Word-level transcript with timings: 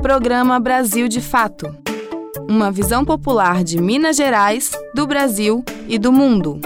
Programa 0.00 0.60
Brasil 0.60 1.08
de 1.08 1.20
Fato. 1.20 1.74
Uma 2.48 2.70
visão 2.70 3.04
popular 3.04 3.64
de 3.64 3.80
Minas 3.80 4.16
Gerais, 4.16 4.70
do 4.94 5.06
Brasil 5.06 5.64
e 5.88 5.98
do 5.98 6.12
mundo. 6.12 6.60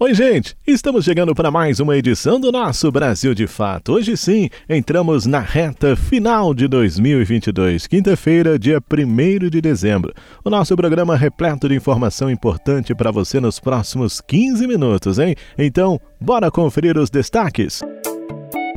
Oi, 0.00 0.12
gente! 0.12 0.56
Estamos 0.66 1.04
chegando 1.04 1.32
para 1.32 1.50
mais 1.50 1.78
uma 1.78 1.96
edição 1.96 2.40
do 2.40 2.50
nosso 2.50 2.90
Brasil 2.90 3.34
de 3.34 3.46
Fato. 3.46 3.92
Hoje 3.92 4.16
sim, 4.16 4.50
entramos 4.68 5.26
na 5.26 5.38
reta 5.38 5.94
final 5.94 6.52
de 6.52 6.66
2022, 6.66 7.86
quinta-feira, 7.86 8.58
dia 8.58 8.80
1 8.80 9.48
de 9.48 9.60
dezembro. 9.60 10.12
O 10.44 10.50
nosso 10.50 10.76
programa 10.76 11.16
repleto 11.16 11.68
de 11.68 11.76
informação 11.76 12.28
importante 12.28 12.94
para 12.94 13.12
você 13.12 13.38
nos 13.38 13.60
próximos 13.60 14.20
15 14.20 14.66
minutos, 14.66 15.20
hein? 15.20 15.36
Então, 15.56 16.00
bora 16.20 16.50
conferir 16.50 16.98
os 16.98 17.08
destaques? 17.08 17.80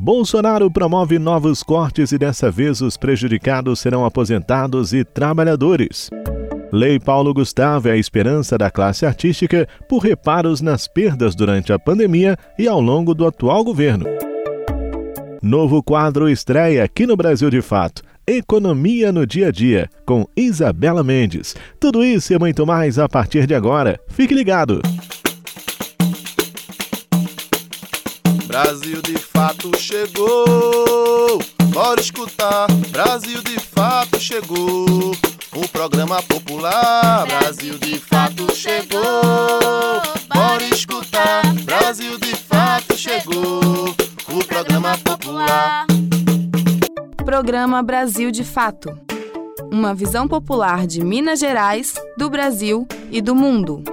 Bolsonaro 0.02 0.70
promove 0.70 1.18
novos 1.18 1.64
cortes 1.64 2.12
e 2.12 2.18
dessa 2.18 2.52
vez 2.52 2.82
os 2.82 2.96
prejudicados 2.96 3.80
serão 3.80 4.06
aposentados 4.06 4.94
e 4.94 5.04
trabalhadores. 5.04 6.10
Lei 6.72 7.00
Paulo 7.00 7.34
Gustavo 7.34 7.88
é 7.88 7.94
a 7.94 7.98
esperança 7.98 8.58
da 8.58 8.70
classe 8.70 9.06
artística 9.06 9.68
por 9.90 10.00
reparos 10.00 10.62
nas 10.62 10.88
perdas 10.88 11.34
durante 11.34 11.74
a 11.74 11.80
pandemia 11.80 12.38
e 12.60 12.68
ao 12.68 12.80
longo 12.80 13.14
do 13.16 13.26
atual 13.26 13.64
governo. 13.64 14.06
Novo 15.42 15.82
quadro 15.82 16.30
estreia 16.30 16.84
aqui 16.84 17.06
no 17.06 17.16
Brasil 17.16 17.50
de 17.50 17.62
Fato. 17.62 18.02
Economia 18.26 19.12
no 19.12 19.26
Dia 19.26 19.48
a 19.48 19.52
Dia, 19.52 19.90
com 20.06 20.28
Isabela 20.36 21.04
Mendes. 21.04 21.56
Tudo 21.80 22.04
isso 22.04 22.34
e 22.34 22.40
muito 22.40 22.66
mais 22.66 23.00
a 23.00 23.08
partir 23.08 23.48
de 23.48 23.56
agora. 23.56 24.00
Fique 24.10 24.34
ligado! 24.34 24.82
Brasil 28.60 29.00
de 29.04 29.16
fato 29.20 29.70
chegou. 29.78 31.40
Bora 31.72 32.02
escutar. 32.02 32.66
Brasil 32.90 33.40
de 33.44 33.60
fato 33.60 34.20
chegou. 34.20 35.12
O 35.56 35.70
programa 35.70 36.24
popular. 36.24 37.28
Brasil 37.28 37.78
de 37.78 38.00
fato 38.00 38.52
chegou. 38.56 40.02
Bora 40.34 40.64
escutar. 40.74 41.44
Brasil 41.66 42.18
de 42.18 42.36
fato 42.36 42.98
chegou. 42.98 43.96
O 44.28 44.44
programa 44.44 44.98
popular. 44.98 45.86
Programa 47.24 47.84
Brasil 47.84 48.32
de 48.32 48.44
Fato. 48.44 49.00
Uma 49.72 49.94
visão 49.94 50.28
popular 50.28 50.88
de 50.88 51.06
Minas 51.06 51.40
Gerais, 51.40 51.94
do 52.18 52.28
Brasil 52.28 52.88
e 53.12 53.22
do 53.22 53.36
mundo. 53.36 53.84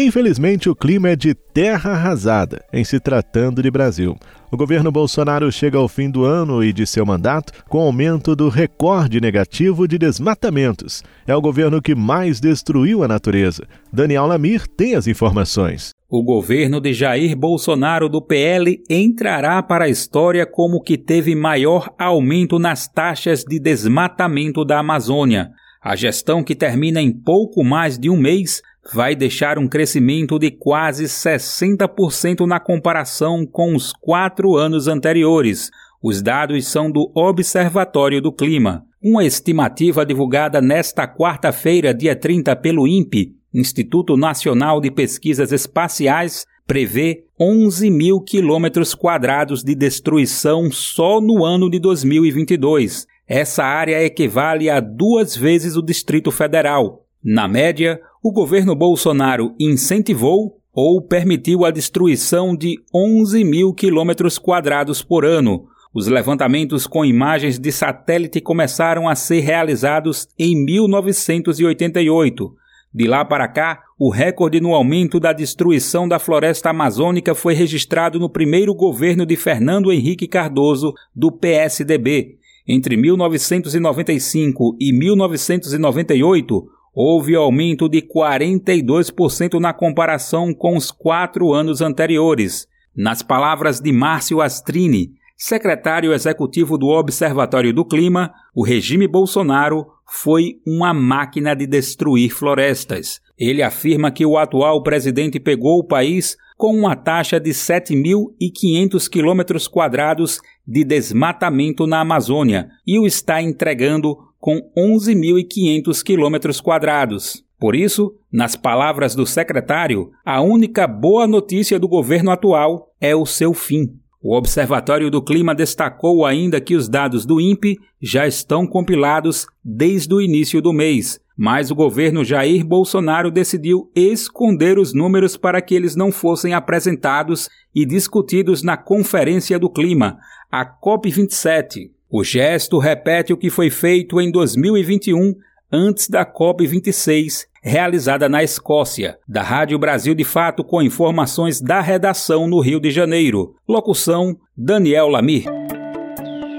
Infelizmente, 0.00 0.70
o 0.70 0.76
clima 0.76 1.08
é 1.08 1.16
de 1.16 1.34
terra 1.34 1.90
arrasada 1.90 2.64
em 2.72 2.84
se 2.84 3.00
tratando 3.00 3.60
de 3.60 3.68
Brasil. 3.68 4.16
O 4.48 4.56
governo 4.56 4.92
Bolsonaro 4.92 5.50
chega 5.50 5.76
ao 5.76 5.88
fim 5.88 6.08
do 6.08 6.24
ano 6.24 6.62
e 6.62 6.72
de 6.72 6.86
seu 6.86 7.04
mandato 7.04 7.52
com 7.68 7.80
aumento 7.80 8.36
do 8.36 8.48
recorde 8.48 9.20
negativo 9.20 9.88
de 9.88 9.98
desmatamentos. 9.98 11.02
É 11.26 11.34
o 11.34 11.40
governo 11.40 11.82
que 11.82 11.96
mais 11.96 12.38
destruiu 12.38 13.02
a 13.02 13.08
natureza. 13.08 13.66
Daniel 13.92 14.26
Lamir 14.26 14.68
tem 14.68 14.94
as 14.94 15.08
informações. 15.08 15.90
O 16.08 16.22
governo 16.22 16.80
de 16.80 16.92
Jair 16.92 17.36
Bolsonaro 17.36 18.08
do 18.08 18.22
PL 18.22 18.80
entrará 18.88 19.60
para 19.64 19.86
a 19.86 19.90
história 19.90 20.46
como 20.46 20.80
que 20.80 20.96
teve 20.96 21.34
maior 21.34 21.92
aumento 21.98 22.60
nas 22.60 22.86
taxas 22.86 23.42
de 23.42 23.58
desmatamento 23.58 24.64
da 24.64 24.78
Amazônia. 24.78 25.50
A 25.82 25.96
gestão, 25.96 26.42
que 26.42 26.54
termina 26.54 27.00
em 27.00 27.12
pouco 27.12 27.64
mais 27.64 27.98
de 27.98 28.10
um 28.10 28.16
mês, 28.16 28.60
vai 28.92 29.14
deixar 29.14 29.58
um 29.58 29.68
crescimento 29.68 30.38
de 30.38 30.50
quase 30.50 31.04
60% 31.04 32.46
na 32.46 32.58
comparação 32.58 33.46
com 33.46 33.74
os 33.74 33.92
quatro 33.92 34.56
anos 34.56 34.88
anteriores. 34.88 35.70
Os 36.02 36.22
dados 36.22 36.66
são 36.66 36.90
do 36.90 37.10
Observatório 37.14 38.22
do 38.22 38.32
Clima. 38.32 38.84
Uma 39.02 39.24
estimativa 39.24 40.06
divulgada 40.06 40.60
nesta 40.60 41.06
quarta-feira, 41.06 41.92
dia 41.92 42.16
30, 42.16 42.54
pelo 42.56 42.86
INPE, 42.86 43.34
Instituto 43.52 44.16
Nacional 44.16 44.80
de 44.80 44.90
Pesquisas 44.90 45.52
Espaciais, 45.52 46.44
prevê 46.66 47.24
11 47.40 47.90
mil 47.90 48.20
quilômetros 48.20 48.94
quadrados 48.94 49.62
de 49.64 49.74
destruição 49.74 50.70
só 50.70 51.20
no 51.20 51.44
ano 51.44 51.70
de 51.70 51.78
2022. 51.78 53.06
Essa 53.26 53.64
área 53.64 54.02
equivale 54.02 54.68
a 54.68 54.80
duas 54.80 55.36
vezes 55.36 55.76
o 55.76 55.82
Distrito 55.82 56.30
Federal. 56.30 57.07
Na 57.22 57.48
média, 57.48 58.00
o 58.22 58.30
governo 58.30 58.74
Bolsonaro 58.74 59.54
incentivou 59.58 60.58
ou 60.72 61.02
permitiu 61.02 61.64
a 61.64 61.70
destruição 61.70 62.56
de 62.56 62.78
11 62.94 63.42
mil 63.42 63.72
quilômetros 63.72 64.38
quadrados 64.38 65.02
por 65.02 65.24
ano. 65.24 65.66
Os 65.92 66.06
levantamentos 66.06 66.86
com 66.86 67.04
imagens 67.04 67.58
de 67.58 67.72
satélite 67.72 68.40
começaram 68.40 69.08
a 69.08 69.16
ser 69.16 69.40
realizados 69.40 70.28
em 70.38 70.54
1988. 70.64 72.54
De 72.94 73.06
lá 73.06 73.24
para 73.24 73.48
cá, 73.48 73.82
o 73.98 74.10
recorde 74.10 74.60
no 74.60 74.74
aumento 74.74 75.18
da 75.18 75.32
destruição 75.32 76.06
da 76.06 76.20
floresta 76.20 76.70
amazônica 76.70 77.34
foi 77.34 77.54
registrado 77.54 78.20
no 78.20 78.30
primeiro 78.30 78.72
governo 78.74 79.26
de 79.26 79.34
Fernando 79.34 79.90
Henrique 79.90 80.28
Cardoso, 80.28 80.94
do 81.14 81.32
PSDB. 81.32 82.36
Entre 82.66 82.96
1995 82.96 84.76
e 84.78 84.92
1998, 84.92 86.68
houve 86.94 87.34
aumento 87.34 87.88
de 87.88 88.02
42% 88.02 89.60
na 89.60 89.72
comparação 89.72 90.52
com 90.52 90.76
os 90.76 90.90
quatro 90.90 91.52
anos 91.52 91.80
anteriores. 91.80 92.66
Nas 92.96 93.22
palavras 93.22 93.80
de 93.80 93.92
Márcio 93.92 94.40
Astrini, 94.40 95.12
secretário 95.36 96.12
executivo 96.12 96.76
do 96.76 96.88
Observatório 96.88 97.72
do 97.72 97.84
Clima, 97.84 98.32
o 98.54 98.64
regime 98.64 99.06
Bolsonaro 99.06 99.86
foi 100.04 100.56
uma 100.66 100.92
máquina 100.92 101.54
de 101.54 101.66
destruir 101.66 102.30
florestas. 102.30 103.20
Ele 103.38 103.62
afirma 103.62 104.10
que 104.10 104.26
o 104.26 104.36
atual 104.36 104.82
presidente 104.82 105.38
pegou 105.38 105.78
o 105.78 105.86
país 105.86 106.36
com 106.56 106.74
uma 106.74 106.96
taxa 106.96 107.38
de 107.38 107.50
7.500 107.50 109.08
quilômetros 109.08 109.68
quadrados 109.68 110.40
de 110.66 110.82
desmatamento 110.82 111.86
na 111.86 112.00
Amazônia 112.00 112.68
e 112.84 112.98
o 112.98 113.06
está 113.06 113.40
entregando 113.40 114.18
com 114.38 114.60
11.500 114.76 116.02
quilômetros 116.02 116.60
quadrados. 116.60 117.44
Por 117.58 117.74
isso, 117.74 118.14
nas 118.32 118.54
palavras 118.54 119.14
do 119.14 119.26
secretário, 119.26 120.10
a 120.24 120.40
única 120.40 120.86
boa 120.86 121.26
notícia 121.26 121.78
do 121.78 121.88
governo 121.88 122.30
atual 122.30 122.94
é 123.00 123.16
o 123.16 123.26
seu 123.26 123.52
fim. 123.52 123.98
O 124.22 124.36
Observatório 124.36 125.10
do 125.10 125.22
Clima 125.22 125.54
destacou 125.54 126.26
ainda 126.26 126.60
que 126.60 126.74
os 126.74 126.88
dados 126.88 127.24
do 127.24 127.40
INPE 127.40 127.78
já 128.02 128.26
estão 128.26 128.66
compilados 128.66 129.46
desde 129.64 130.12
o 130.12 130.20
início 130.20 130.60
do 130.60 130.72
mês, 130.72 131.20
mas 131.36 131.70
o 131.70 131.74
governo 131.74 132.24
Jair 132.24 132.64
Bolsonaro 132.66 133.30
decidiu 133.30 133.90
esconder 133.94 134.76
os 134.76 134.92
números 134.92 135.36
para 135.36 135.62
que 135.62 135.72
eles 135.72 135.94
não 135.94 136.10
fossem 136.10 136.52
apresentados 136.52 137.48
e 137.72 137.86
discutidos 137.86 138.60
na 138.60 138.76
Conferência 138.76 139.56
do 139.56 139.70
Clima, 139.70 140.18
a 140.50 140.66
COP27, 140.66 141.90
o 142.10 142.24
gesto 142.24 142.78
repete 142.78 143.32
o 143.32 143.36
que 143.36 143.50
foi 143.50 143.68
feito 143.68 144.20
em 144.20 144.30
2021, 144.30 145.34
antes 145.70 146.08
da 146.08 146.24
COP26, 146.24 147.46
realizada 147.62 148.28
na 148.28 148.42
Escócia. 148.42 149.18
Da 149.28 149.42
Rádio 149.42 149.78
Brasil 149.78 150.14
de 150.14 150.24
Fato, 150.24 150.64
com 150.64 150.80
informações 150.80 151.60
da 151.60 151.80
redação 151.80 152.46
no 152.46 152.60
Rio 152.60 152.80
de 152.80 152.90
Janeiro. 152.90 153.54
Locução: 153.68 154.36
Daniel 154.56 155.08
Lamir. 155.08 155.44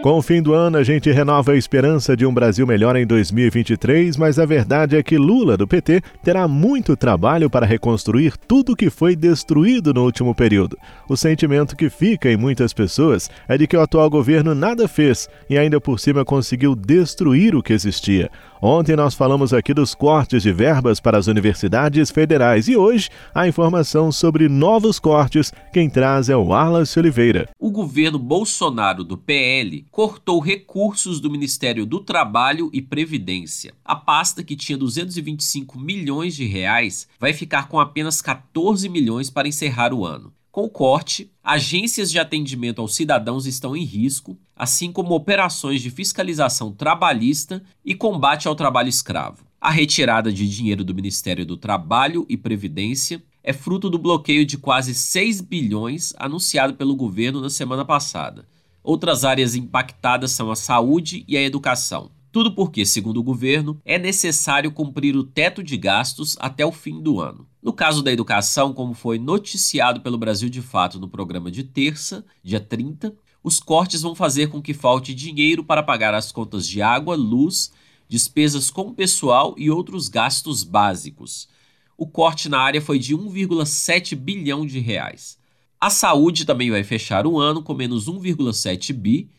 Com 0.02 0.18
o 0.18 0.22
fim 0.22 0.42
do 0.42 0.54
ano, 0.54 0.78
a 0.78 0.84
gente 0.84 1.12
renova 1.12 1.52
a 1.52 1.58
esperança 1.58 2.16
de 2.16 2.26
um 2.26 2.34
Brasil 2.34 2.66
melhor 2.66 2.96
em 2.96 3.06
2023, 3.06 4.16
mas 4.16 4.40
a 4.40 4.46
verdade 4.46 4.96
é 4.96 5.04
que 5.04 5.18
Lula, 5.18 5.58
do 5.58 5.68
PT, 5.68 6.02
terá 6.24 6.48
muito 6.48 6.96
trabalho 6.96 7.50
para 7.50 7.66
reconstruir 7.66 8.38
tudo 8.48 8.78
que 8.78 8.90
foi 8.90 9.14
destruído 9.14 9.94
no 9.94 10.06
último 10.06 10.34
período. 10.34 10.78
O 11.10 11.18
sentimento 11.18 11.76
que 11.76 11.90
fica 11.90 12.32
em 12.32 12.38
muitas 12.38 12.72
pessoas 12.72 13.30
é 13.46 13.58
de 13.58 13.68
que 13.68 13.76
o 13.76 13.82
atual 13.82 14.10
governo 14.10 14.56
nada 14.56 14.88
fez 14.88 15.28
e 15.50 15.58
ainda 15.58 15.82
por 15.82 16.00
cima 16.00 16.24
conseguiu 16.24 16.78
destruir 16.78 17.54
o 17.54 17.62
que 17.62 17.74
existia. 17.74 18.32
Ontem 18.62 18.94
nós 18.94 19.16
falamos 19.16 19.54
aqui 19.54 19.74
dos 19.74 19.96
cortes 19.96 20.44
de 20.44 20.52
verbas 20.52 21.00
para 21.00 21.18
as 21.18 21.28
universidades 21.28 22.12
federais 22.12 22.68
e 22.68 22.76
hoje 22.76 23.10
a 23.34 23.48
informação 23.48 24.12
sobre 24.12 24.50
novos 24.50 25.00
cortes. 25.00 25.54
Quem 25.72 25.90
traz 25.90 26.28
é 26.30 26.36
o 26.36 26.48
Wallace 26.48 27.00
Oliveira. 27.00 27.50
O 27.58 27.72
governo 27.72 28.20
Bolsonaro 28.20 29.06
do 29.06 29.18
PL 29.18 29.86
cortou 30.00 30.40
recursos 30.40 31.20
do 31.20 31.30
Ministério 31.30 31.86
do 31.86 32.00
Trabalho 32.00 32.70
e 32.72 32.82
Previdência. 32.82 33.74
A 33.84 33.98
pasta 33.98 34.42
que 34.42 34.56
tinha 34.56 34.78
225 34.78 35.78
milhões 35.78 36.38
de 36.38 36.46
reais 36.46 37.06
vai 37.20 37.34
ficar 37.34 37.68
com 37.68 37.82
apenas 37.82 38.22
14 38.22 38.88
milhões 38.88 39.30
para 39.30 39.50
encerrar 39.50 39.94
o 39.94 40.06
ano. 40.06 40.34
Com 40.54 40.64
o 40.64 40.70
corte, 40.70 41.30
agências 41.44 42.10
de 42.10 42.18
atendimento 42.18 42.80
aos 42.80 42.96
cidadãos 42.96 43.46
estão 43.46 43.76
em 43.76 43.84
risco, 43.84 44.38
assim 44.56 44.90
como 44.90 45.14
operações 45.14 45.82
de 45.82 45.90
fiscalização 45.90 46.72
trabalhista 46.72 47.62
e 47.84 47.94
combate 47.94 48.48
ao 48.48 48.56
trabalho 48.56 48.88
escravo. 48.88 49.44
A 49.60 49.70
retirada 49.70 50.32
de 50.32 50.48
dinheiro 50.48 50.86
do 50.86 50.96
Ministério 50.96 51.46
do 51.46 51.58
Trabalho 51.58 52.26
e 52.30 52.38
Previdência 52.38 53.22
é 53.44 53.52
fruto 53.52 53.90
do 53.90 54.00
bloqueio 54.00 54.46
de 54.46 54.58
quase 54.58 54.96
6 54.96 55.42
bilhões 55.42 56.14
anunciado 56.18 56.76
pelo 56.76 56.96
governo 56.96 57.42
na 57.42 57.50
semana 57.50 57.84
passada. 57.84 58.46
Outras 58.90 59.24
áreas 59.24 59.54
impactadas 59.54 60.32
são 60.32 60.50
a 60.50 60.56
saúde 60.56 61.24
e 61.28 61.38
a 61.38 61.44
educação. 61.44 62.10
Tudo 62.32 62.56
porque, 62.56 62.84
segundo 62.84 63.18
o 63.18 63.24
governo, 63.24 63.80
é 63.86 64.00
necessário 64.00 64.72
cumprir 64.72 65.16
o 65.16 65.24
teto 65.24 65.62
de 65.62 65.78
gastos 65.78 66.36
até 66.40 66.66
o 66.66 66.72
fim 66.72 67.00
do 67.00 67.22
ano. 67.22 67.48
No 67.62 67.72
caso 67.72 68.02
da 68.02 68.12
educação, 68.12 68.74
como 68.74 68.96
foi 68.96 69.20
noticiado 69.20 70.02
pelo 70.02 70.18
Brasil 70.18 70.50
de 70.50 70.60
Fato 70.60 71.00
no 71.00 71.08
programa 71.08 71.52
de 71.52 71.64
terça, 71.64 72.26
dia 72.44 72.60
30, 72.60 73.14
os 73.44 73.60
cortes 73.60 74.02
vão 74.02 74.16
fazer 74.16 74.48
com 74.48 74.60
que 74.60 74.74
falte 74.74 75.14
dinheiro 75.14 75.64
para 75.64 75.84
pagar 75.84 76.16
as 76.16 76.32
contas 76.32 76.68
de 76.68 76.82
água, 76.82 77.16
luz, 77.16 77.72
despesas 78.08 78.72
com 78.72 78.92
pessoal 78.92 79.54
e 79.56 79.70
outros 79.70 80.08
gastos 80.08 80.64
básicos. 80.64 81.48
O 81.96 82.08
corte 82.08 82.50
na 82.50 82.60
área 82.60 82.82
foi 82.82 82.98
de 82.98 83.16
1,7 83.16 84.16
bilhão 84.16 84.66
de 84.66 84.80
reais. 84.80 85.39
A 85.82 85.90
saúde 85.90 86.44
também 86.46 86.70
vai 86.70 86.84
fechar 86.84 87.26
o 87.26 87.40
ano 87.40 87.64
com 87.64 87.74
menos 87.74 88.10
1,7 88.10 88.92
bi, 88.92 89.30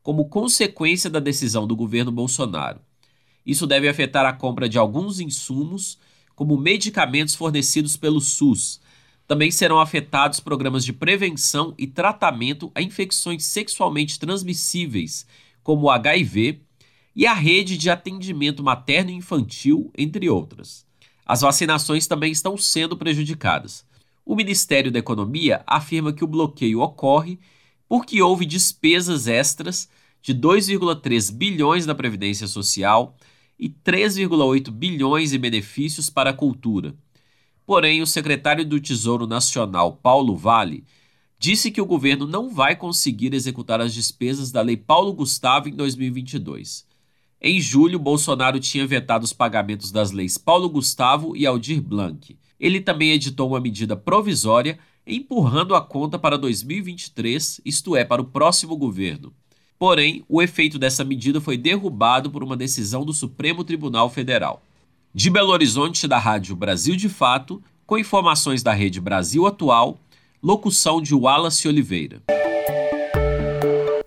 como 0.00 0.28
consequência 0.28 1.10
da 1.10 1.18
decisão 1.18 1.66
do 1.66 1.74
governo 1.74 2.12
Bolsonaro. 2.12 2.80
Isso 3.44 3.66
deve 3.66 3.88
afetar 3.88 4.24
a 4.24 4.32
compra 4.32 4.68
de 4.68 4.78
alguns 4.78 5.18
insumos, 5.18 5.98
como 6.36 6.56
medicamentos 6.56 7.34
fornecidos 7.34 7.96
pelo 7.96 8.20
SUS. 8.20 8.80
Também 9.26 9.50
serão 9.50 9.80
afetados 9.80 10.38
programas 10.38 10.84
de 10.84 10.92
prevenção 10.92 11.74
e 11.76 11.84
tratamento 11.84 12.70
a 12.76 12.80
infecções 12.80 13.44
sexualmente 13.46 14.20
transmissíveis, 14.20 15.26
como 15.64 15.86
o 15.86 15.90
HIV, 15.90 16.60
e 17.16 17.26
a 17.26 17.34
rede 17.34 17.76
de 17.76 17.90
atendimento 17.90 18.62
materno 18.62 19.10
e 19.10 19.14
infantil, 19.14 19.90
entre 19.98 20.30
outras. 20.30 20.86
As 21.26 21.40
vacinações 21.40 22.06
também 22.06 22.30
estão 22.30 22.56
sendo 22.56 22.96
prejudicadas. 22.96 23.84
O 24.28 24.36
Ministério 24.36 24.92
da 24.92 24.98
Economia 24.98 25.62
afirma 25.66 26.12
que 26.12 26.22
o 26.22 26.26
bloqueio 26.26 26.80
ocorre 26.80 27.38
porque 27.88 28.20
houve 28.20 28.44
despesas 28.44 29.26
extras 29.26 29.88
de 30.20 30.34
2,3 30.34 31.32
bilhões 31.32 31.86
na 31.86 31.94
Previdência 31.94 32.46
Social 32.46 33.16
e 33.58 33.70
3,8 33.70 34.70
bilhões 34.70 35.32
em 35.32 35.38
benefícios 35.38 36.10
para 36.10 36.28
a 36.28 36.34
cultura. 36.34 36.94
Porém, 37.64 38.02
o 38.02 38.06
secretário 38.06 38.66
do 38.66 38.78
Tesouro 38.78 39.26
Nacional, 39.26 39.94
Paulo 39.96 40.36
Vale, 40.36 40.84
disse 41.38 41.70
que 41.70 41.80
o 41.80 41.86
governo 41.86 42.26
não 42.26 42.50
vai 42.50 42.76
conseguir 42.76 43.32
executar 43.32 43.80
as 43.80 43.94
despesas 43.94 44.52
da 44.52 44.60
Lei 44.60 44.76
Paulo 44.76 45.14
Gustavo 45.14 45.70
em 45.70 45.72
2022. 45.72 46.86
Em 47.40 47.58
julho, 47.58 47.98
Bolsonaro 47.98 48.60
tinha 48.60 48.86
vetado 48.86 49.24
os 49.24 49.32
pagamentos 49.32 49.90
das 49.90 50.10
leis 50.10 50.36
Paulo 50.36 50.68
Gustavo 50.68 51.34
e 51.34 51.46
Aldir 51.46 51.80
Blanc. 51.80 52.36
Ele 52.58 52.80
também 52.80 53.12
editou 53.12 53.48
uma 53.48 53.60
medida 53.60 53.96
provisória 53.96 54.78
empurrando 55.06 55.74
a 55.74 55.80
conta 55.80 56.18
para 56.18 56.36
2023, 56.36 57.60
isto 57.64 57.96
é, 57.96 58.04
para 58.04 58.20
o 58.20 58.26
próximo 58.26 58.76
governo. 58.76 59.32
Porém, 59.78 60.24
o 60.28 60.42
efeito 60.42 60.78
dessa 60.78 61.04
medida 61.04 61.40
foi 61.40 61.56
derrubado 61.56 62.30
por 62.30 62.42
uma 62.42 62.56
decisão 62.56 63.04
do 63.04 63.12
Supremo 63.12 63.64
Tribunal 63.64 64.10
Federal. 64.10 64.62
De 65.14 65.30
Belo 65.30 65.50
Horizonte, 65.50 66.06
da 66.06 66.18
Rádio 66.18 66.54
Brasil 66.56 66.96
de 66.96 67.08
Fato, 67.08 67.62
com 67.86 67.96
informações 67.96 68.62
da 68.62 68.72
Rede 68.72 69.00
Brasil 69.00 69.46
Atual, 69.46 69.98
locução 70.42 71.00
de 71.00 71.14
Wallace 71.14 71.66
Oliveira. 71.66 72.22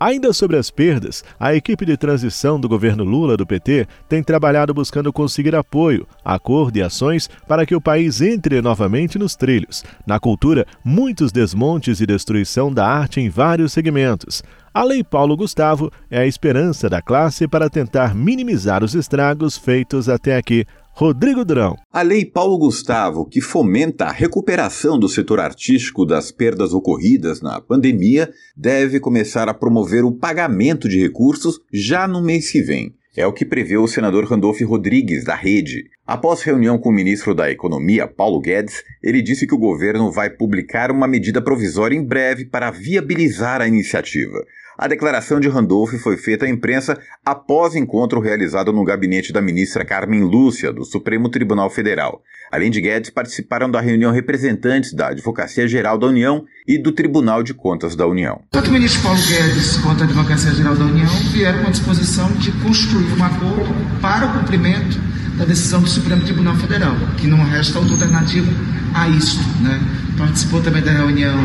Ainda 0.02 0.34
sobre 0.34 0.58
as 0.58 0.72
perdas, 0.72 1.24
a 1.40 1.54
equipe 1.54 1.86
de 1.86 1.96
transição 1.96 2.60
do 2.60 2.68
governo 2.68 3.04
Lula 3.04 3.38
do 3.38 3.46
PT 3.46 3.88
tem 4.10 4.24
trabalhado 4.24 4.74
buscando 4.74 5.14
conseguir 5.14 5.56
apoio, 5.56 6.08
acordo 6.26 6.76
e 6.78 6.82
ações 6.82 7.30
para 7.48 7.68
que 7.68 7.76
o 7.76 7.80
país 7.80 8.20
entre 8.20 8.64
novamente 8.64 9.20
nos 9.20 9.36
trilhos. 9.36 9.84
Na 10.04 10.20
cultura, 10.20 10.66
muitos 10.84 11.32
desmontes 11.32 12.02
e 12.02 12.08
destruição 12.08 12.74
da 12.74 12.88
arte 12.88 13.22
em 13.22 13.30
vários 13.30 13.74
segmentos. 13.74 14.42
A 14.74 14.84
Lei 14.84 15.04
Paulo 15.04 15.38
Gustavo 15.38 15.92
é 16.10 16.22
a 16.22 16.26
esperança 16.26 16.90
da 16.90 17.00
classe 17.00 17.48
para 17.48 17.70
tentar 17.70 18.16
minimizar 18.16 18.84
os 18.84 18.96
estragos 18.96 19.56
feitos 19.56 20.10
até 20.10 20.36
aqui. 20.36 20.66
Rodrigo 20.94 21.44
Durão. 21.46 21.78
A 21.92 22.02
Lei 22.02 22.26
Paulo 22.26 22.58
Gustavo, 22.58 23.26
que 23.26 23.42
fomenta 23.42 24.06
a 24.06 24.12
recuperação 24.12 25.00
do 25.00 25.10
setor 25.10 25.40
artístico 25.40 26.06
das 26.06 26.32
perdas 26.32 26.74
ocorridas 26.74 27.42
na 27.42 27.60
pandemia, 27.62 28.32
deve 28.56 29.00
começar 29.00 29.48
a 29.48 29.54
promover 29.54 30.04
o 30.04 30.12
pagamento 30.12 30.88
de 30.88 31.00
recursos 31.00 31.60
já 31.72 32.08
no 32.08 32.22
mês 32.22 32.52
que 32.52 32.62
vem. 32.62 32.94
É 33.16 33.26
o 33.28 33.34
que 33.34 33.44
prevê 33.44 33.78
o 33.78 33.88
senador 33.88 34.26
Randolph 34.26 34.62
Rodrigues, 34.62 35.26
da 35.26 35.36
Rede. 35.36 35.84
Após 36.06 36.42
reunião 36.42 36.78
com 36.78 36.90
o 36.90 36.94
ministro 36.94 37.36
da 37.36 37.52
Economia, 37.52 38.08
Paulo 38.08 38.40
Guedes, 38.40 38.84
ele 39.04 39.22
disse 39.22 39.46
que 39.46 39.56
o 39.56 39.58
governo 39.58 40.10
vai 40.12 40.30
publicar 40.30 40.92
uma 40.92 41.08
medida 41.08 41.42
provisória 41.42 41.96
em 41.96 42.04
breve 42.04 42.46
para 42.46 42.72
viabilizar 42.72 43.60
a 43.60 43.68
iniciativa. 43.68 44.46
A 44.78 44.88
declaração 44.88 45.40
de 45.40 45.50
Randolph 45.50 45.94
foi 45.96 46.18
feita 46.18 46.46
à 46.46 46.50
imprensa 46.50 46.98
após 47.26 47.76
encontro 47.76 48.20
realizado 48.20 48.72
no 48.72 48.84
gabinete 48.84 49.34
da 49.34 49.42
ministra 49.42 49.84
Carmen 49.84 50.24
Lúcia, 50.24 50.72
do 50.72 50.86
Supremo 50.86 51.30
Tribunal 51.30 51.70
Federal. 51.70 52.22
Além 52.52 52.72
de 52.72 52.82
Guedes, 52.82 53.10
participaram 53.10 53.70
da 53.70 53.80
reunião 53.80 54.12
representantes 54.12 54.94
da 54.94 55.10
Advocacia 55.10 55.68
Geral 55.68 55.98
da 55.98 56.08
União 56.08 56.46
e 56.68 56.78
do 56.78 56.92
Tribunal 56.92 57.44
de 57.44 57.54
Contas 57.54 57.96
da 57.96 58.08
União. 58.08 58.42
Tanto 58.50 58.70
o 58.70 58.74
ministro 58.74 59.02
Paulo 59.04 59.20
Guedes 59.20 59.78
quanto 59.78 60.02
a 60.02 60.06
Advocacia 60.06 60.52
Geral 60.52 60.76
da 60.76 60.86
União 60.86 61.10
vieram 61.32 61.62
com 61.62 61.68
a 61.68 61.72
disposição 61.72 62.32
de 62.34 62.52
construir 62.64 63.12
um 63.14 63.24
acordo 63.24 64.02
para 64.02 64.26
o 64.26 64.40
cumprimento 64.40 65.00
da 65.42 65.48
decisão 65.48 65.82
do 65.82 65.90
Supremo 65.90 66.22
Tribunal 66.22 66.56
Federal, 66.56 66.96
que 67.18 67.26
não 67.26 67.44
resta 67.44 67.80
alternativa 67.80 68.48
a 68.94 69.10
isso. 69.10 69.40
Né? 69.60 69.82
Participou 70.16 70.62
também 70.62 70.84
da 70.84 70.92
reunião 70.92 71.36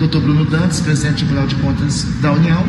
o 0.00 0.06
Dr. 0.06 0.18
Bruno 0.18 0.44
Dantas, 0.44 0.80
presidente 0.80 1.24
do 1.24 1.26
Tribunal 1.26 1.46
de 1.48 1.56
Contas 1.56 2.04
da 2.22 2.30
União, 2.32 2.64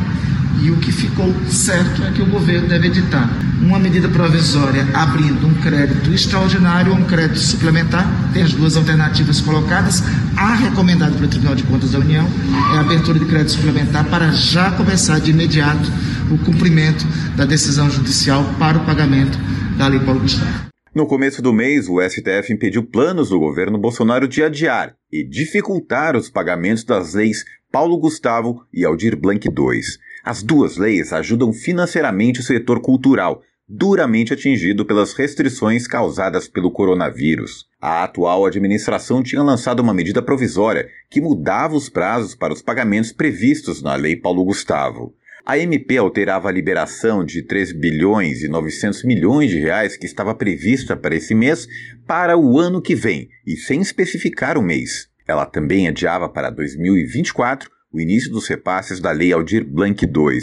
e 0.60 0.72
o 0.72 0.78
que 0.78 0.92
ficou 0.92 1.34
certo 1.48 2.04
é 2.04 2.12
que 2.12 2.22
o 2.24 2.26
governo 2.26 2.68
deve 2.68 2.88
editar 2.88 3.30
uma 3.62 3.78
medida 3.78 4.10
provisória 4.10 4.88
abrindo 4.92 5.46
um 5.46 5.54
crédito 5.56 6.12
extraordinário 6.12 6.92
ou 6.94 6.98
um 6.98 7.04
crédito 7.04 7.40
suplementar. 7.40 8.08
Tem 8.34 8.42
as 8.42 8.52
duas 8.52 8.76
alternativas 8.76 9.40
colocadas. 9.40 10.04
A 10.36 10.56
recomendada 10.56 11.12
pelo 11.12 11.28
Tribunal 11.28 11.56
de 11.56 11.64
Contas 11.64 11.92
da 11.92 12.00
União 12.00 12.28
é 12.74 12.78
a 12.78 12.82
abertura 12.82 13.20
de 13.20 13.26
crédito 13.26 13.52
suplementar 13.52 14.06
para 14.06 14.32
já 14.32 14.72
começar 14.72 15.20
de 15.20 15.30
imediato 15.30 15.92
o 16.32 16.38
cumprimento 16.40 17.06
da 17.36 17.46
decisão 17.46 17.90
judicial 17.90 18.44
para 18.58 18.80
o 18.80 18.82
pagamento 18.82 19.38
da 19.78 19.88
Lei 19.88 20.00
Paulo 20.00 20.22
Gustavo. 20.22 20.71
No 20.94 21.08
começo 21.08 21.42
do 21.42 21.54
mês, 21.54 21.88
o 21.88 22.02
STF 22.02 22.52
impediu 22.52 22.84
planos 22.84 23.30
do 23.30 23.40
governo 23.40 23.78
Bolsonaro 23.78 24.28
de 24.28 24.44
adiar 24.44 24.94
e 25.10 25.24
dificultar 25.24 26.18
os 26.18 26.30
pagamentos 26.30 26.84
das 26.84 27.14
leis 27.14 27.46
Paulo 27.72 27.98
Gustavo 27.98 28.66
e 28.74 28.84
Aldir 28.84 29.16
Blanc 29.16 29.48
II. 29.48 29.82
As 30.22 30.44
duas 30.44 30.76
leis 30.76 31.14
ajudam 31.14 31.54
financeiramente 31.54 32.42
o 32.42 32.44
setor 32.44 32.82
cultural, 32.82 33.42
duramente 33.66 34.34
atingido 34.34 34.86
pelas 34.86 35.14
restrições 35.14 35.88
causadas 35.88 36.50
pelo 36.50 36.70
coronavírus. 36.70 37.68
A 37.80 38.04
atual 38.04 38.46
administração 38.46 39.24
tinha 39.24 39.42
lançado 39.42 39.80
uma 39.80 39.94
medida 39.94 40.22
provisória 40.22 40.90
que 41.10 41.22
mudava 41.22 41.74
os 41.74 41.88
prazos 41.88 42.36
para 42.36 42.52
os 42.52 42.62
pagamentos 42.62 43.14
previstos 43.14 43.82
na 43.82 43.96
Lei 43.96 44.18
Paulo 44.18 44.44
Gustavo. 44.44 45.16
A 45.44 45.58
MP 45.58 45.98
alterava 45.98 46.50
a 46.50 46.52
liberação 46.52 47.26
de 47.26 47.42
3 47.42 47.72
bilhões 47.72 48.44
e 48.44 48.48
900 48.48 49.04
milhões 49.04 49.50
de 49.50 49.60
reais 49.60 49.98
que 49.98 50.06
estava 50.06 50.36
prevista 50.36 50.96
para 50.96 51.16
esse 51.16 51.34
mês 51.34 51.68
para 52.06 52.38
o 52.38 52.60
ano 52.60 52.82
que 52.82 52.94
vem, 52.94 53.28
e 53.46 53.58
sem 53.58 53.82
especificar 53.82 54.58
o 54.58 54.62
mês. 54.62 55.08
Ela 55.28 55.46
também 55.46 55.88
adiava 55.88 56.30
para 56.30 56.52
2024 56.52 57.70
o 57.92 58.00
início 58.00 58.32
dos 58.32 58.48
repasses 58.48 59.00
da 59.00 59.12
Lei 59.12 59.34
Aldir 59.34 59.66
Blanc 59.66 60.06
II. 60.06 60.40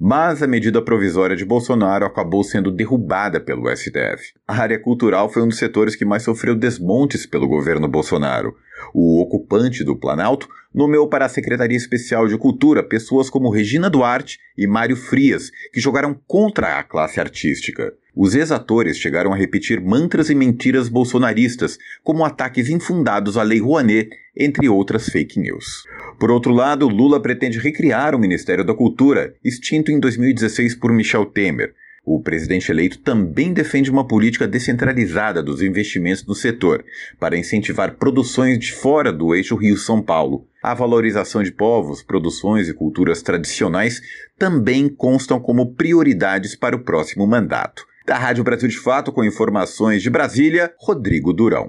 Mas 0.00 0.42
a 0.42 0.46
medida 0.46 0.82
provisória 0.82 1.36
de 1.36 1.44
Bolsonaro 1.44 2.04
acabou 2.04 2.42
sendo 2.42 2.70
derrubada 2.70 3.40
pelo 3.40 3.68
STF. 3.74 4.34
A 4.46 4.56
área 4.56 4.78
cultural 4.78 5.28
foi 5.30 5.42
um 5.42 5.48
dos 5.48 5.58
setores 5.58 5.94
que 5.94 6.04
mais 6.04 6.22
sofreu 6.22 6.54
desmontes 6.54 7.26
pelo 7.26 7.48
governo 7.48 7.88
Bolsonaro. 7.88 8.54
O 8.92 9.22
ocupante 9.22 9.84
do 9.84 9.96
Planalto 9.96 10.48
nomeou 10.74 11.08
para 11.08 11.24
a 11.24 11.28
Secretaria 11.28 11.76
Especial 11.76 12.26
de 12.26 12.36
Cultura 12.36 12.82
pessoas 12.82 13.30
como 13.30 13.50
Regina 13.50 13.88
Duarte 13.88 14.38
e 14.58 14.66
Mário 14.66 14.96
Frias, 14.96 15.50
que 15.72 15.80
jogaram 15.80 16.18
contra 16.26 16.78
a 16.78 16.82
classe 16.82 17.20
artística. 17.20 17.92
Os 18.16 18.34
ex-atores 18.34 18.98
chegaram 18.98 19.32
a 19.32 19.36
repetir 19.36 19.80
mantras 19.80 20.30
e 20.30 20.34
mentiras 20.34 20.88
bolsonaristas, 20.88 21.78
como 22.02 22.24
ataques 22.24 22.68
infundados 22.68 23.36
à 23.36 23.42
Lei 23.42 23.60
Rouanet, 23.60 24.08
entre 24.36 24.68
outras 24.68 25.06
fake 25.06 25.38
news. 25.38 25.84
Por 26.18 26.30
outro 26.30 26.52
lado, 26.52 26.88
Lula 26.88 27.20
pretende 27.20 27.58
recriar 27.58 28.14
o 28.14 28.18
Ministério 28.18 28.64
da 28.64 28.74
Cultura, 28.74 29.34
extinto 29.44 29.90
em 29.90 29.98
2016 29.98 30.74
por 30.76 30.92
Michel 30.92 31.26
Temer. 31.26 31.74
O 32.06 32.20
presidente 32.20 32.70
eleito 32.70 32.98
também 32.98 33.52
defende 33.52 33.90
uma 33.90 34.06
política 34.06 34.46
descentralizada 34.46 35.42
dos 35.42 35.62
investimentos 35.62 36.24
no 36.26 36.34
setor, 36.34 36.84
para 37.18 37.36
incentivar 37.36 37.94
produções 37.94 38.58
de 38.58 38.72
fora 38.72 39.10
do 39.10 39.34
eixo 39.34 39.56
Rio-São 39.56 40.02
Paulo. 40.02 40.46
A 40.62 40.74
valorização 40.74 41.42
de 41.42 41.50
povos, 41.50 42.02
produções 42.02 42.68
e 42.68 42.74
culturas 42.74 43.22
tradicionais 43.22 44.02
também 44.38 44.86
constam 44.86 45.40
como 45.40 45.74
prioridades 45.74 46.54
para 46.54 46.76
o 46.76 46.84
próximo 46.84 47.26
mandato. 47.26 47.86
Da 48.06 48.18
Rádio 48.18 48.44
Brasil 48.44 48.68
de 48.68 48.78
Fato, 48.78 49.10
com 49.10 49.24
informações 49.24 50.02
de 50.02 50.10
Brasília, 50.10 50.74
Rodrigo 50.78 51.32
Durão. 51.32 51.66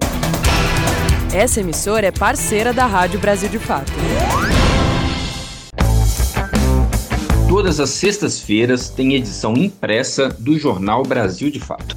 Essa 1.36 1.60
emissora 1.60 2.06
é 2.06 2.10
parceira 2.10 2.72
da 2.72 2.86
Rádio 2.86 3.20
Brasil 3.20 3.50
de 3.50 3.58
Fato. 3.58 3.92
Todas 7.46 7.78
as 7.78 7.90
sextas-feiras 7.90 8.88
tem 8.88 9.12
edição 9.12 9.52
impressa 9.54 10.30
do 10.30 10.58
Jornal 10.58 11.02
Brasil 11.02 11.50
de 11.50 11.60
Fato, 11.60 11.94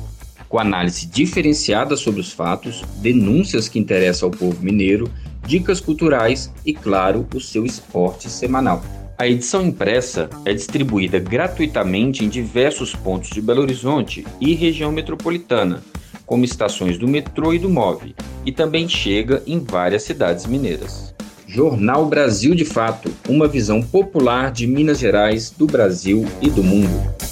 com 0.49 0.59
análise 0.59 1.05
diferenciada 1.05 1.95
sobre 1.95 2.19
os 2.19 2.33
fatos, 2.33 2.83
denúncias 2.97 3.69
que 3.69 3.79
interessam 3.79 4.27
ao 4.27 4.37
povo 4.37 4.61
mineiro, 4.61 5.09
dicas 5.47 5.79
culturais 5.79 6.51
e, 6.65 6.73
claro, 6.73 7.25
o 7.33 7.39
seu 7.39 7.65
esporte 7.65 8.29
semanal. 8.29 8.83
A 9.17 9.25
edição 9.25 9.65
impressa 9.65 10.29
é 10.43 10.53
distribuída 10.53 11.17
gratuitamente 11.17 12.25
em 12.25 12.27
diversos 12.27 12.93
pontos 12.93 13.29
de 13.29 13.41
Belo 13.41 13.61
Horizonte 13.61 14.27
e 14.41 14.53
região 14.53 14.91
metropolitana, 14.91 15.81
como 16.29 16.45
estações 16.45 16.95
do 16.95 17.07
metrô 17.07 17.55
e 17.55 17.57
do 17.57 17.71
MOVE, 17.71 18.15
e 18.45 18.51
também 18.51 18.87
chega 18.87 19.41
em 19.47 19.57
várias 19.57 20.03
cidades 20.03 20.45
mineiras. 20.45 21.11
Jornal 21.47 22.05
Brasil 22.05 22.53
de 22.53 22.63
Fato, 22.63 23.09
uma 23.27 23.47
visão 23.47 23.81
popular 23.81 24.51
de 24.51 24.67
Minas 24.67 24.99
Gerais, 24.99 25.49
do 25.49 25.65
Brasil 25.65 26.27
e 26.39 26.47
do 26.47 26.63
mundo. 26.63 27.28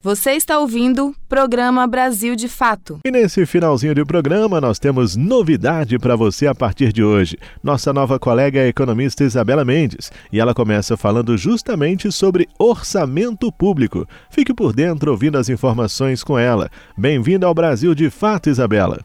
Você 0.00 0.30
está 0.32 0.60
ouvindo 0.60 1.12
Programa 1.28 1.84
Brasil 1.84 2.36
de 2.36 2.46
Fato. 2.46 3.00
E 3.04 3.10
nesse 3.10 3.44
finalzinho 3.44 3.96
de 3.96 4.04
programa, 4.04 4.60
nós 4.60 4.78
temos 4.78 5.16
novidade 5.16 5.98
para 5.98 6.14
você 6.14 6.46
a 6.46 6.54
partir 6.54 6.92
de 6.92 7.02
hoje. 7.02 7.36
Nossa 7.60 7.92
nova 7.92 8.16
colega 8.16 8.60
é 8.60 8.64
a 8.64 8.68
economista 8.68 9.24
Isabela 9.24 9.64
Mendes 9.64 10.12
e 10.32 10.38
ela 10.38 10.54
começa 10.54 10.96
falando 10.96 11.36
justamente 11.36 12.12
sobre 12.12 12.46
orçamento 12.60 13.50
público. 13.50 14.06
Fique 14.30 14.54
por 14.54 14.72
dentro 14.72 15.10
ouvindo 15.10 15.36
as 15.36 15.48
informações 15.48 16.22
com 16.22 16.38
ela. 16.38 16.70
Bem-vinda 16.96 17.48
ao 17.48 17.54
Brasil 17.54 17.92
de 17.92 18.08
Fato, 18.08 18.48
Isabela. 18.48 19.00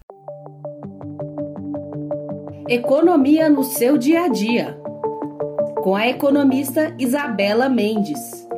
Economia 2.69 3.49
no 3.49 3.63
seu 3.63 3.97
dia 3.97 4.25
a 4.25 4.27
dia. 4.27 4.77
Com 5.77 5.95
a 5.95 6.07
economista 6.07 6.95
Isabela 6.99 7.67
Mendes. 7.67 8.52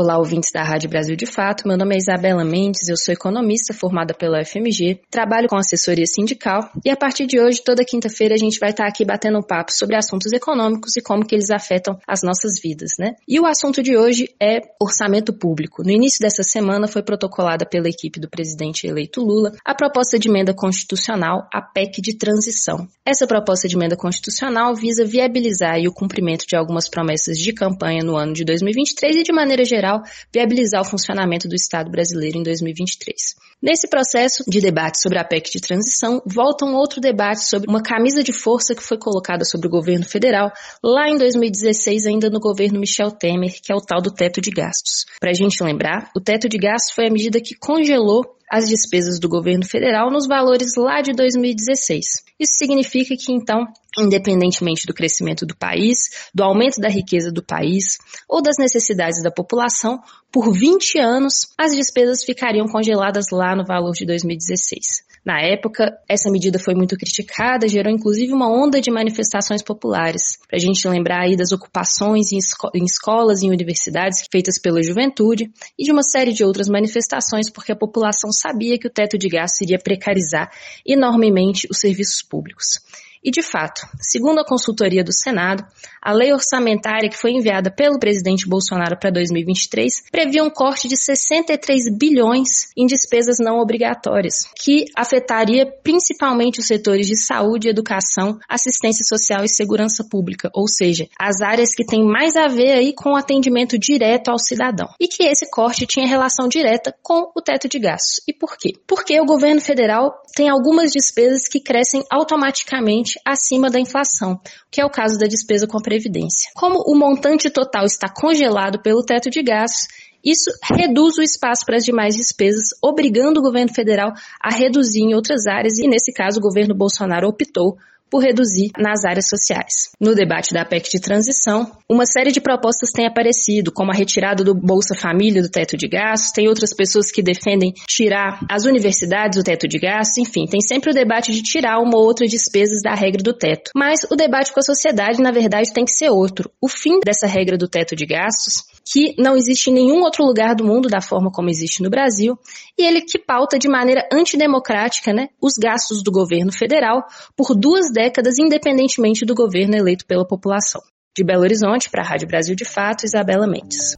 Olá, 0.00 0.16
ouvintes 0.16 0.52
da 0.52 0.62
Rádio 0.62 0.88
Brasil 0.88 1.16
de 1.16 1.26
Fato. 1.26 1.66
Meu 1.66 1.76
nome 1.76 1.96
é 1.96 1.98
Isabela 1.98 2.44
Mendes, 2.44 2.88
eu 2.88 2.96
sou 2.96 3.12
economista 3.12 3.74
formada 3.74 4.14
pela 4.14 4.40
UFMG, 4.40 5.00
trabalho 5.10 5.48
com 5.48 5.56
assessoria 5.56 6.06
sindical 6.06 6.70
e 6.84 6.88
a 6.88 6.96
partir 6.96 7.26
de 7.26 7.40
hoje, 7.40 7.60
toda 7.64 7.84
quinta-feira, 7.84 8.32
a 8.32 8.38
gente 8.38 8.60
vai 8.60 8.70
estar 8.70 8.86
aqui 8.86 9.04
batendo 9.04 9.38
um 9.38 9.42
papo 9.42 9.72
sobre 9.72 9.96
assuntos 9.96 10.32
econômicos 10.32 10.96
e 10.96 11.02
como 11.02 11.26
que 11.26 11.34
eles 11.34 11.50
afetam 11.50 11.98
as 12.06 12.22
nossas 12.22 12.60
vidas, 12.62 12.92
né? 12.96 13.14
E 13.26 13.40
o 13.40 13.44
assunto 13.44 13.82
de 13.82 13.96
hoje 13.96 14.28
é 14.40 14.60
orçamento 14.80 15.32
público. 15.32 15.82
No 15.82 15.90
início 15.90 16.20
dessa 16.20 16.44
semana 16.44 16.86
foi 16.86 17.02
protocolada 17.02 17.66
pela 17.66 17.88
equipe 17.88 18.20
do 18.20 18.30
presidente 18.30 18.86
eleito 18.86 19.20
Lula 19.20 19.50
a 19.64 19.74
proposta 19.74 20.16
de 20.16 20.28
emenda 20.28 20.54
constitucional, 20.54 21.48
a 21.52 21.60
PEC 21.60 22.00
de 22.00 22.16
transição. 22.16 22.86
Essa 23.04 23.26
proposta 23.26 23.66
de 23.66 23.74
emenda 23.74 23.96
constitucional 23.96 24.76
visa 24.76 25.04
viabilizar 25.04 25.76
o 25.88 25.92
cumprimento 25.92 26.46
de 26.46 26.54
algumas 26.54 26.88
promessas 26.88 27.36
de 27.36 27.52
campanha 27.52 28.04
no 28.04 28.16
ano 28.16 28.32
de 28.32 28.44
2023 28.44 29.16
e 29.16 29.22
de 29.24 29.32
maneira 29.32 29.64
geral 29.64 29.87
Federal 29.88 30.02
viabilizar 30.32 30.82
o 30.82 30.84
funcionamento 30.84 31.48
do 31.48 31.54
Estado 31.54 31.90
brasileiro 31.90 32.38
em 32.38 32.42
2023. 32.42 33.16
Nesse 33.60 33.88
processo 33.88 34.44
de 34.46 34.60
debate 34.60 35.00
sobre 35.02 35.18
a 35.18 35.24
PEC 35.24 35.50
de 35.50 35.60
transição, 35.60 36.22
volta 36.24 36.64
um 36.64 36.76
outro 36.76 37.00
debate 37.00 37.44
sobre 37.44 37.68
uma 37.68 37.82
camisa 37.82 38.22
de 38.22 38.32
força 38.32 38.72
que 38.72 38.82
foi 38.82 38.96
colocada 38.96 39.44
sobre 39.44 39.66
o 39.66 39.70
governo 39.70 40.04
federal 40.04 40.52
lá 40.80 41.08
em 41.08 41.18
2016, 41.18 42.06
ainda 42.06 42.30
no 42.30 42.38
governo 42.38 42.78
Michel 42.78 43.10
Temer, 43.10 43.60
que 43.60 43.72
é 43.72 43.74
o 43.74 43.80
tal 43.80 44.00
do 44.00 44.14
teto 44.14 44.40
de 44.40 44.52
gastos. 44.52 45.06
Para 45.18 45.30
a 45.30 45.34
gente 45.34 45.60
lembrar, 45.60 46.08
o 46.16 46.20
teto 46.20 46.48
de 46.48 46.56
gastos 46.56 46.94
foi 46.94 47.08
a 47.08 47.10
medida 47.10 47.40
que 47.40 47.56
congelou 47.56 48.24
as 48.50 48.68
despesas 48.68 49.18
do 49.18 49.28
governo 49.28 49.64
federal 49.64 50.10
nos 50.10 50.26
valores 50.26 50.76
lá 50.76 51.02
de 51.02 51.12
2016. 51.12 52.04
Isso 52.38 52.54
significa 52.56 53.14
que, 53.16 53.32
então, 53.32 53.66
independentemente 53.98 54.86
do 54.86 54.94
crescimento 54.94 55.44
do 55.44 55.56
país, 55.56 55.98
do 56.34 56.42
aumento 56.42 56.80
da 56.80 56.88
riqueza 56.88 57.30
do 57.30 57.44
país 57.44 57.98
ou 58.28 58.40
das 58.40 58.56
necessidades 58.58 59.22
da 59.22 59.30
população, 59.30 60.00
por 60.30 60.52
20 60.52 60.98
anos 60.98 61.48
as 61.56 61.74
despesas 61.74 62.22
ficariam 62.22 62.66
congeladas 62.66 63.26
lá 63.32 63.56
no 63.56 63.64
valor 63.64 63.92
de 63.92 64.04
2016. 64.04 65.08
Na 65.24 65.40
época, 65.42 65.98
essa 66.08 66.30
medida 66.30 66.58
foi 66.58 66.74
muito 66.74 66.96
criticada, 66.96 67.68
gerou 67.68 67.92
inclusive 67.92 68.32
uma 68.32 68.48
onda 68.48 68.80
de 68.80 68.90
manifestações 68.90 69.62
populares. 69.62 70.38
Para 70.48 70.56
a 70.56 70.60
gente 70.60 70.86
lembrar 70.88 71.24
aí 71.24 71.36
das 71.36 71.52
ocupações 71.52 72.32
em, 72.32 72.38
esco 72.38 72.70
em 72.74 72.84
escolas 72.84 73.42
e 73.42 73.48
universidades 73.48 74.26
feitas 74.30 74.58
pela 74.58 74.82
juventude 74.82 75.50
e 75.78 75.84
de 75.84 75.92
uma 75.92 76.02
série 76.02 76.32
de 76.32 76.44
outras 76.44 76.68
manifestações, 76.68 77.50
porque 77.50 77.72
a 77.72 77.76
população 77.76 78.32
sabia 78.32 78.78
que 78.78 78.86
o 78.86 78.90
teto 78.90 79.18
de 79.18 79.28
gastos 79.28 79.60
iria 79.62 79.78
precarizar 79.78 80.50
enormemente 80.86 81.66
os 81.70 81.78
serviços 81.78 82.22
públicos. 82.22 82.80
E, 83.22 83.30
de 83.30 83.42
fato, 83.42 83.82
segundo 84.00 84.40
a 84.40 84.44
consultoria 84.44 85.02
do 85.02 85.12
Senado, 85.12 85.64
a 86.02 86.12
lei 86.12 86.32
orçamentária 86.32 87.10
que 87.10 87.16
foi 87.16 87.32
enviada 87.32 87.70
pelo 87.70 87.98
presidente 87.98 88.48
Bolsonaro 88.48 88.98
para 88.98 89.10
2023 89.10 90.04
previa 90.10 90.44
um 90.44 90.50
corte 90.50 90.88
de 90.88 90.96
63 90.96 91.96
bilhões 91.96 92.68
em 92.76 92.86
despesas 92.86 93.36
não 93.40 93.58
obrigatórias, 93.58 94.48
que 94.62 94.86
afetaria 94.96 95.66
principalmente 95.82 96.60
os 96.60 96.66
setores 96.66 97.06
de 97.06 97.16
saúde, 97.16 97.68
educação, 97.68 98.38
assistência 98.48 99.04
social 99.04 99.44
e 99.44 99.48
segurança 99.48 100.04
pública, 100.08 100.50
ou 100.54 100.68
seja, 100.68 101.08
as 101.18 101.40
áreas 101.40 101.74
que 101.74 101.84
têm 101.84 102.04
mais 102.04 102.36
a 102.36 102.46
ver 102.48 102.72
aí 102.72 102.92
com 102.94 103.12
o 103.12 103.16
atendimento 103.16 103.78
direto 103.78 104.28
ao 104.28 104.38
cidadão. 104.38 104.88
E 105.00 105.08
que 105.08 105.24
esse 105.24 105.50
corte 105.50 105.86
tinha 105.86 106.06
relação 106.06 106.48
direta 106.48 106.94
com 107.02 107.30
o 107.36 107.42
teto 107.42 107.68
de 107.68 107.78
gastos. 107.78 108.20
E 108.26 108.32
por 108.32 108.56
quê? 108.56 108.72
Porque 108.86 109.20
o 109.20 109.26
governo 109.26 109.60
federal 109.60 110.12
tem 110.34 110.48
algumas 110.48 110.92
despesas 110.92 111.48
que 111.48 111.60
crescem 111.60 112.04
automaticamente 112.10 113.07
acima 113.24 113.70
da 113.70 113.80
inflação, 113.80 114.40
que 114.70 114.80
é 114.80 114.84
o 114.84 114.90
caso 114.90 115.18
da 115.18 115.26
despesa 115.26 115.66
com 115.66 115.78
a 115.78 115.82
Previdência. 115.82 116.50
Como 116.54 116.80
o 116.86 116.96
montante 116.96 117.50
total 117.50 117.84
está 117.84 118.08
congelado 118.08 118.80
pelo 118.82 119.04
teto 119.04 119.30
de 119.30 119.42
gastos, 119.42 119.88
isso 120.24 120.50
reduz 120.62 121.16
o 121.16 121.22
espaço 121.22 121.64
para 121.64 121.76
as 121.76 121.84
demais 121.84 122.16
despesas, 122.16 122.68
obrigando 122.82 123.40
o 123.40 123.42
governo 123.42 123.72
federal 123.72 124.12
a 124.42 124.50
reduzir 124.50 125.02
em 125.02 125.14
outras 125.14 125.46
áreas, 125.46 125.78
e 125.78 125.86
nesse 125.86 126.12
caso 126.12 126.38
o 126.38 126.42
governo 126.42 126.74
Bolsonaro 126.74 127.28
optou 127.28 127.76
por 128.10 128.22
reduzir 128.22 128.70
nas 128.78 129.04
áreas 129.04 129.28
sociais. 129.28 129.90
No 130.00 130.14
debate 130.14 130.52
da 130.52 130.64
PEC 130.64 130.90
de 130.90 131.00
transição, 131.00 131.70
uma 131.88 132.04
série 132.06 132.30
de 132.30 132.40
propostas 132.40 132.90
tem 132.90 133.06
aparecido, 133.06 133.72
como 133.72 133.90
a 133.90 133.94
retirada 133.94 134.44
do 134.44 134.54
Bolsa 134.54 134.94
Família 134.94 135.42
do 135.42 135.48
teto 135.48 135.76
de 135.76 135.88
gastos, 135.88 136.32
tem 136.32 136.48
outras 136.48 136.74
pessoas 136.74 137.10
que 137.10 137.22
defendem 137.22 137.72
tirar 137.86 138.40
as 138.48 138.64
universidades 138.64 139.38
do 139.38 139.44
teto 139.44 139.66
de 139.68 139.78
gastos, 139.78 140.18
enfim, 140.18 140.46
tem 140.46 140.60
sempre 140.60 140.90
o 140.90 140.94
debate 140.94 141.32
de 141.32 141.42
tirar 141.42 141.80
uma 141.80 141.96
ou 141.96 142.04
outra 142.04 142.26
despesas 142.26 142.82
da 142.82 142.94
regra 142.94 143.22
do 143.22 143.32
teto. 143.32 143.70
Mas 143.74 144.00
o 144.10 144.16
debate 144.16 144.52
com 144.52 144.60
a 144.60 144.62
sociedade, 144.62 145.22
na 145.22 145.30
verdade, 145.30 145.72
tem 145.72 145.84
que 145.84 145.92
ser 145.92 146.10
outro. 146.10 146.50
O 146.60 146.68
fim 146.68 147.00
dessa 147.04 147.26
regra 147.26 147.56
do 147.56 147.68
teto 147.68 147.94
de 147.94 148.06
gastos 148.06 148.77
que 148.90 149.14
não 149.18 149.36
existe 149.36 149.70
em 149.70 149.74
nenhum 149.74 150.02
outro 150.02 150.24
lugar 150.24 150.54
do 150.54 150.64
mundo 150.64 150.88
da 150.88 151.00
forma 151.00 151.30
como 151.30 151.50
existe 151.50 151.82
no 151.82 151.90
Brasil, 151.90 152.38
e 152.76 152.84
ele 152.84 153.02
que 153.02 153.18
pauta 153.18 153.58
de 153.58 153.68
maneira 153.68 154.08
antidemocrática 154.12 155.12
né, 155.12 155.28
os 155.40 155.54
gastos 155.60 156.02
do 156.02 156.10
governo 156.10 156.52
federal 156.52 157.04
por 157.36 157.54
duas 157.54 157.92
décadas, 157.92 158.38
independentemente 158.38 159.26
do 159.26 159.34
governo 159.34 159.76
eleito 159.76 160.06
pela 160.06 160.26
população. 160.26 160.80
De 161.16 161.24
Belo 161.24 161.42
Horizonte, 161.42 161.90
para 161.90 162.02
a 162.02 162.06
Rádio 162.06 162.28
Brasil 162.28 162.54
de 162.54 162.64
Fato, 162.64 163.04
Isabela 163.04 163.46
Mendes. 163.46 163.96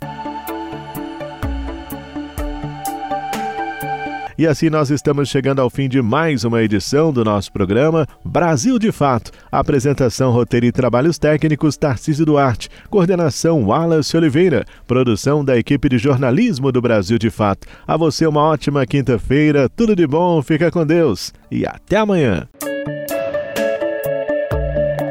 E 4.40 4.46
assim 4.46 4.70
nós 4.70 4.88
estamos 4.88 5.28
chegando 5.28 5.60
ao 5.60 5.68
fim 5.68 5.86
de 5.86 6.00
mais 6.00 6.44
uma 6.44 6.62
edição 6.62 7.12
do 7.12 7.22
nosso 7.22 7.52
programa 7.52 8.06
Brasil 8.24 8.78
de 8.78 8.90
Fato. 8.90 9.30
Apresentação, 9.52 10.32
roteiro 10.32 10.64
e 10.64 10.72
trabalhos 10.72 11.18
técnicos 11.18 11.76
Tarcísio 11.76 12.24
Duarte. 12.24 12.70
Coordenação 12.88 13.62
Wallace 13.66 14.16
Oliveira. 14.16 14.64
Produção 14.86 15.44
da 15.44 15.58
equipe 15.58 15.90
de 15.90 15.98
jornalismo 15.98 16.72
do 16.72 16.80
Brasil 16.80 17.18
de 17.18 17.28
Fato. 17.28 17.68
A 17.86 17.98
você 17.98 18.26
uma 18.26 18.40
ótima 18.40 18.86
quinta-feira. 18.86 19.68
Tudo 19.68 19.94
de 19.94 20.06
bom, 20.06 20.40
fica 20.40 20.70
com 20.70 20.86
Deus 20.86 21.34
e 21.50 21.66
até 21.66 21.98
amanhã. 21.98 22.48